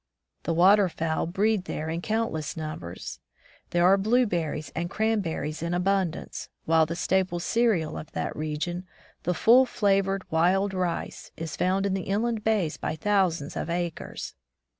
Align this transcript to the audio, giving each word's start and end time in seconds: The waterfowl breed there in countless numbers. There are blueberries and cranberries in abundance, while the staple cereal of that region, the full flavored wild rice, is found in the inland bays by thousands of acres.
The 0.45 0.53
waterfowl 0.55 1.27
breed 1.27 1.65
there 1.65 1.87
in 1.87 2.01
countless 2.01 2.57
numbers. 2.57 3.19
There 3.69 3.85
are 3.85 3.99
blueberries 3.99 4.71
and 4.75 4.89
cranberries 4.89 5.61
in 5.61 5.75
abundance, 5.75 6.49
while 6.65 6.87
the 6.87 6.95
staple 6.95 7.39
cereal 7.39 7.99
of 7.99 8.11
that 8.13 8.35
region, 8.35 8.87
the 9.21 9.35
full 9.35 9.67
flavored 9.67 10.23
wild 10.31 10.73
rice, 10.73 11.31
is 11.37 11.55
found 11.55 11.85
in 11.85 11.93
the 11.93 12.01
inland 12.09 12.43
bays 12.43 12.77
by 12.77 12.95
thousands 12.95 13.55
of 13.55 13.69
acres. 13.69 14.33